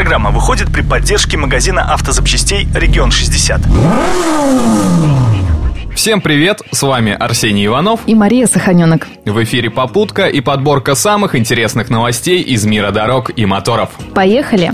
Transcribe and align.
Программа 0.00 0.30
выходит 0.30 0.72
при 0.72 0.80
поддержке 0.80 1.36
магазина 1.36 1.92
автозапчастей 1.92 2.66
«Регион 2.74 3.10
60». 3.10 3.60
Всем 5.94 6.22
привет, 6.22 6.62
с 6.72 6.82
вами 6.82 7.12
Арсений 7.12 7.66
Иванов 7.66 8.00
и 8.06 8.14
Мария 8.14 8.46
Саханенок. 8.46 9.06
В 9.26 9.44
эфире 9.44 9.68
«Попутка» 9.68 10.26
и 10.26 10.40
подборка 10.40 10.94
самых 10.94 11.34
интересных 11.34 11.90
новостей 11.90 12.40
из 12.40 12.64
мира 12.64 12.92
дорог 12.92 13.30
и 13.36 13.44
моторов. 13.44 13.90
Поехали! 14.14 14.72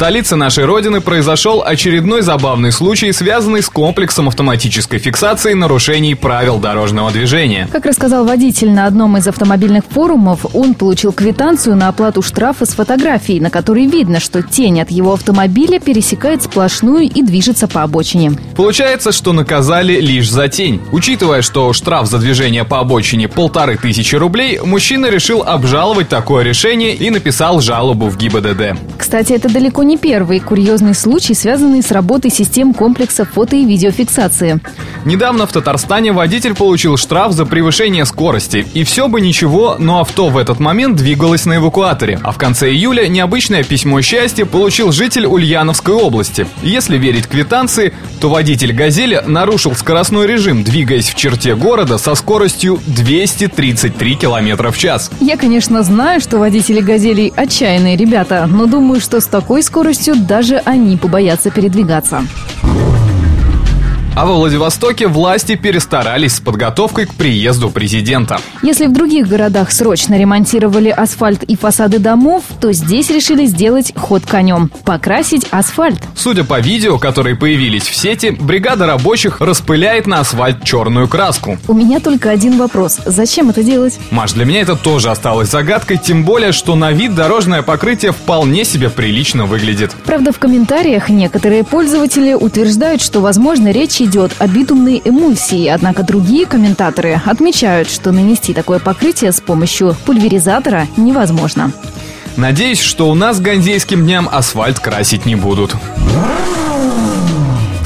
Столице 0.00 0.34
нашей 0.34 0.64
родины 0.64 1.02
произошел 1.02 1.62
очередной 1.62 2.22
забавный 2.22 2.72
случай, 2.72 3.12
связанный 3.12 3.60
с 3.60 3.68
комплексом 3.68 4.28
автоматической 4.28 4.98
фиксации 4.98 5.52
нарушений 5.52 6.14
правил 6.14 6.56
дорожного 6.56 7.10
движения. 7.10 7.68
Как 7.70 7.84
рассказал 7.84 8.24
водитель 8.24 8.70
на 8.70 8.86
одном 8.86 9.18
из 9.18 9.28
автомобильных 9.28 9.84
форумов, 9.84 10.46
он 10.54 10.72
получил 10.72 11.12
квитанцию 11.12 11.76
на 11.76 11.88
оплату 11.88 12.22
штрафа 12.22 12.64
с 12.64 12.70
фотографией, 12.70 13.40
на 13.40 13.50
которой 13.50 13.84
видно, 13.84 14.20
что 14.20 14.42
тень 14.42 14.80
от 14.80 14.90
его 14.90 15.12
автомобиля 15.12 15.78
пересекает 15.78 16.42
сплошную 16.42 17.02
и 17.02 17.20
движется 17.20 17.68
по 17.68 17.82
обочине. 17.82 18.32
Получается, 18.56 19.12
что 19.12 19.34
наказали 19.34 20.00
лишь 20.00 20.30
за 20.30 20.48
тень. 20.48 20.80
Учитывая, 20.92 21.42
что 21.42 21.74
штраф 21.74 22.08
за 22.08 22.16
движение 22.16 22.64
по 22.64 22.78
обочине 22.78 23.28
полторы 23.28 23.76
тысячи 23.76 24.16
рублей, 24.16 24.60
мужчина 24.64 25.10
решил 25.10 25.42
обжаловать 25.42 26.08
такое 26.08 26.42
решение 26.42 26.94
и 26.94 27.10
написал 27.10 27.60
жалобу 27.60 28.08
в 28.08 28.16
ГИБДД. 28.16 28.78
Кстати, 28.96 29.34
это 29.34 29.52
далеко 29.52 29.82
не 29.82 29.89
не 29.90 29.98
первый 29.98 30.38
курьезный 30.38 30.94
случай, 30.94 31.34
связанный 31.34 31.82
с 31.82 31.90
работой 31.90 32.30
систем 32.30 32.74
комплекса 32.74 33.24
фото- 33.24 33.56
и 33.56 33.64
видеофиксации. 33.64 34.60
Недавно 35.04 35.48
в 35.48 35.52
Татарстане 35.52 36.12
водитель 36.12 36.54
получил 36.54 36.96
штраф 36.96 37.32
за 37.32 37.44
превышение 37.44 38.04
скорости. 38.04 38.64
И 38.72 38.84
все 38.84 39.08
бы 39.08 39.20
ничего, 39.20 39.74
но 39.80 40.00
авто 40.00 40.28
в 40.28 40.38
этот 40.38 40.60
момент 40.60 40.96
двигалось 40.96 41.44
на 41.44 41.56
эвакуаторе. 41.56 42.20
А 42.22 42.30
в 42.30 42.38
конце 42.38 42.70
июля 42.70 43.08
необычное 43.08 43.64
письмо 43.64 44.00
счастья 44.00 44.44
получил 44.44 44.92
житель 44.92 45.26
Ульяновской 45.26 45.94
области. 45.94 46.46
Если 46.62 46.96
верить 46.96 47.26
квитанции, 47.26 47.92
то 48.20 48.28
водитель 48.30 48.72
«Газели» 48.72 49.20
нарушил 49.26 49.74
скоростной 49.74 50.28
режим, 50.28 50.62
двигаясь 50.62 51.10
в 51.10 51.16
черте 51.16 51.56
города 51.56 51.98
со 51.98 52.14
скоростью 52.14 52.78
233 52.86 54.14
км 54.14 54.70
в 54.70 54.78
час. 54.78 55.10
Я, 55.20 55.36
конечно, 55.36 55.82
знаю, 55.82 56.20
что 56.20 56.38
водители 56.38 56.80
«Газелей» 56.80 57.32
отчаянные 57.34 57.96
ребята, 57.96 58.46
но 58.48 58.66
думаю, 58.66 59.00
что 59.00 59.20
с 59.20 59.26
такой 59.26 59.64
скоростью 59.64 59.79
скоростью 59.80 60.14
даже 60.14 60.58
они 60.58 60.98
побоятся 60.98 61.50
передвигаться. 61.50 62.22
А 64.16 64.26
во 64.26 64.34
Владивостоке 64.34 65.06
власти 65.06 65.54
перестарались 65.54 66.34
с 66.34 66.40
подготовкой 66.40 67.06
к 67.06 67.14
приезду 67.14 67.70
президента. 67.70 68.40
Если 68.62 68.86
в 68.86 68.92
других 68.92 69.28
городах 69.28 69.70
срочно 69.70 70.18
ремонтировали 70.18 70.88
асфальт 70.88 71.44
и 71.44 71.56
фасады 71.56 72.00
домов, 72.00 72.42
то 72.60 72.72
здесь 72.72 73.08
решили 73.10 73.46
сделать 73.46 73.92
ход 73.96 74.26
конем– 74.26 74.70
покрасить 74.84 75.46
асфальт. 75.50 76.00
Судя 76.16 76.42
по 76.42 76.58
видео, 76.58 76.98
которые 76.98 77.36
появились 77.36 77.84
в 77.84 77.94
сети, 77.94 78.30
бригада 78.30 78.86
рабочих 78.86 79.40
распыляет 79.40 80.08
на 80.08 80.20
асфальт 80.20 80.64
черную 80.64 81.06
краску. 81.06 81.56
У 81.68 81.72
меня 81.72 82.00
только 82.00 82.30
один 82.30 82.58
вопрос. 82.58 82.98
Зачем 83.06 83.50
это 83.50 83.62
делать? 83.62 83.98
Маш, 84.10 84.32
для 84.32 84.44
меня 84.44 84.60
это 84.60 84.74
тоже 84.74 85.10
осталось 85.10 85.50
загадкой, 85.50 85.98
тем 85.98 86.24
более, 86.24 86.52
что 86.52 86.74
на 86.74 86.90
вид 86.90 87.14
дорожное 87.14 87.62
покрытие 87.62 88.12
вполне 88.12 88.64
себе 88.64 88.90
прилично 88.90 89.46
выглядит. 89.46 89.92
Правда, 90.04 90.32
в 90.32 90.38
комментариях 90.38 91.08
некоторые 91.08 91.62
пользователи 91.62 92.34
утверждают, 92.34 93.00
что, 93.02 93.20
возможно, 93.20 93.70
речь 93.70 93.99
идет 94.00 94.20
идет 94.20 94.32
о 94.38 94.46
битумной 94.46 95.00
эмульсии, 95.04 95.66
однако 95.68 96.02
другие 96.02 96.46
комментаторы 96.46 97.20
отмечают, 97.24 97.90
что 97.90 98.12
нанести 98.12 98.52
такое 98.52 98.78
покрытие 98.78 99.32
с 99.32 99.40
помощью 99.40 99.96
пульверизатора 100.04 100.86
невозможно. 100.96 101.72
Надеюсь, 102.36 102.80
что 102.80 103.08
у 103.10 103.14
нас 103.14 103.38
к 103.38 103.42
Ганзейским 103.42 104.04
дням 104.04 104.28
асфальт 104.30 104.78
красить 104.78 105.26
не 105.26 105.36
будут. 105.36 105.74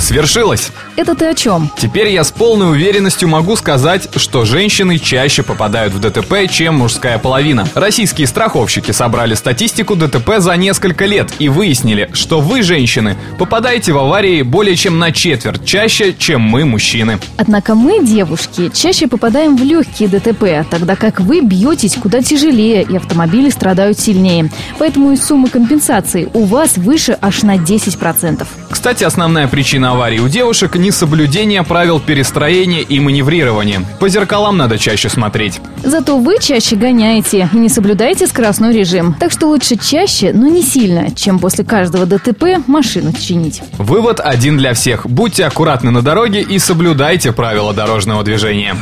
Свершилось! 0.05 0.71
Это 0.97 1.15
ты 1.15 1.25
о 1.25 1.35
чем? 1.35 1.71
Теперь 1.79 2.09
я 2.09 2.25
с 2.25 2.31
полной 2.31 2.73
уверенностью 2.73 3.27
могу 3.27 3.57
сказать, 3.57 4.11
что 4.17 4.45
женщины 4.45 4.99
чаще 4.99 5.43
попадают 5.43 5.95
в 5.95 5.99
ДТП, 5.99 6.47
чем 6.51 6.75
мужская 6.75 7.19
половина. 7.19 7.67
Российские 7.75 8.27
страховщики 8.27 8.91
собрали 8.91 9.33
статистику 9.33 9.97
ДТП 9.97 10.41
за 10.41 10.57
несколько 10.57 11.07
лет 11.07 11.33
и 11.39 11.49
выяснили, 11.49 12.11
что 12.13 12.41
вы, 12.41 12.63
женщины, 12.63 13.17
попадаете 13.39 13.93
в 13.93 13.99
аварии 13.99 14.43
более 14.43 14.77
чем 14.77 14.99
на 14.99 15.11
четверть 15.11 15.65
чаще, 15.65 16.15
чем 16.17 16.43
мы, 16.43 16.67
мужчины. 16.67 17.19
Однако 17.39 17.75
мы, 17.75 18.05
девушки, 18.05 18.71
чаще 18.75 19.09
попадаем 19.09 19.57
в 19.57 19.63
легкие 19.63 20.11
ДТП, 20.11 20.69
тогда 20.71 20.97
как 20.97 21.21
вы 21.21 21.41
бьетесь 21.41 21.95
куда 21.95 22.21
тяжелее 22.21 22.83
и 22.83 22.95
автомобили 22.95 23.49
страдают 23.49 23.99
сильнее. 23.99 24.51
Поэтому 24.79 25.13
и 25.13 25.17
сумма 25.17 25.49
компенсации 25.49 26.29
у 26.35 26.45
вас 26.45 26.77
выше 26.77 27.17
аж 27.23 27.43
на 27.43 27.57
10%. 27.57 28.47
Кстати, 28.69 29.03
основная 29.05 29.49
причина 29.49 29.94
аварии 29.95 30.19
у 30.19 30.29
девушек 30.29 30.75
несоблюдение 30.75 31.63
правил 31.63 32.01
перестроения 32.01 32.83
и 32.83 33.01
маневрирования. 33.01 33.83
По 34.01 34.09
зеркалам 34.09 34.57
надо 34.57 34.77
чаще 34.77 35.09
смотреть. 35.09 35.61
Зато 35.83 36.19
вы 36.19 36.39
чаще 36.41 36.77
гоняете 36.77 37.49
и 37.53 37.57
не 37.57 37.69
соблюдаете 37.69 38.27
скоростной 38.27 38.73
режим. 38.73 39.15
Так 39.19 39.31
что 39.31 39.47
лучше 39.47 39.77
чаще, 39.77 40.33
но 40.35 40.49
не 40.49 40.63
сильно, 40.63 41.15
чем 41.15 41.39
после 41.39 41.65
каждого 41.65 42.07
ДТП 42.07 42.59
машину 42.67 43.13
чинить. 43.13 43.63
Вывод 43.79 44.21
один 44.21 44.59
для 44.59 44.75
всех. 44.75 45.07
Будьте 45.07 45.47
аккуратны 45.47 45.91
на 45.91 46.03
дороге 46.03 46.43
и 46.43 46.59
соблюдайте 46.59 47.33
правила 47.33 47.73
дорожного 47.73 48.25
движения. 48.25 48.77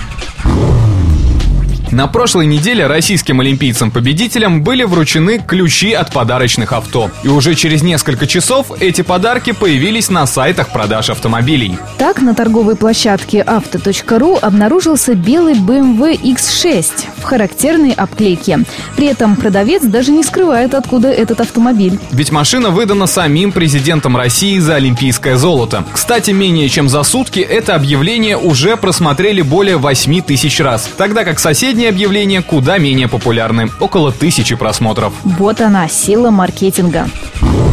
На 1.93 2.07
прошлой 2.07 2.47
неделе 2.47 2.87
российским 2.87 3.41
олимпийцам-победителям 3.41 4.63
были 4.63 4.83
вручены 4.83 5.39
ключи 5.39 5.93
от 5.93 6.11
подарочных 6.11 6.73
авто. 6.73 7.11
И 7.23 7.29
уже 7.29 7.55
через 7.55 7.83
несколько 7.83 8.27
часов 8.27 8.73
эти 8.81 9.03
подарки 9.03 9.53
появились 9.53 10.09
на 10.09 10.27
сайтах 10.27 10.73
продаж 10.73 11.11
автомобилей. 11.11 11.77
Так, 11.99 12.23
на 12.23 12.35
торговой 12.35 12.77
площадке 12.77 13.43
авто.ру 13.43 14.39
обнаружился 14.41 15.15
белый 15.15 15.53
BMW 15.53 16.19
X6 16.19 17.12
в 17.23 17.25
характерной 17.25 17.93
обклейке. 17.93 18.65
При 18.97 19.07
этом 19.07 19.37
продавец 19.37 19.83
даже 19.83 20.11
не 20.13 20.23
скрывает, 20.23 20.75
откуда 20.75 21.09
этот 21.09 21.41
автомобиль. 21.41 21.99
Ведь 22.11 22.31
машина 22.31 22.71
выдана 22.71 23.07
самим 23.07 23.53
президентом 23.53 24.17
России 24.17 24.59
за 24.59 24.75
олимпийское 24.75 25.37
золото. 25.37 25.85
Кстати, 25.93 26.33
менее 26.33 26.69
чем 26.69 26.89
за 26.89 27.03
сутки 27.05 27.41
это 27.41 27.75
объявление 27.75 28.37
уже 28.37 28.77
просмотрели 28.77 29.43
более 29.43 29.77
8 29.77 30.23
тысяч 30.23 30.61
раз, 30.61 30.89
тогда 30.97 31.25
как 31.25 31.39
соседние 31.39 31.89
объявления 31.89 32.43
куда 32.43 32.79
менее 32.79 33.09
популярны. 33.09 33.71
Около 33.81 34.13
тысячи 34.13 34.57
просмотров. 34.57 35.13
Вот 35.25 35.61
она, 35.61 35.89
сила 35.89 36.31
маркетинга. 36.31 37.09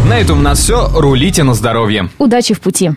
На 0.07 0.19
этом 0.19 0.39
у 0.39 0.41
нас 0.41 0.59
все. 0.59 0.89
Рулите 0.93 1.43
на 1.43 1.53
здоровье. 1.53 2.09
Удачи 2.17 2.53
в 2.53 2.61
пути. 2.61 2.91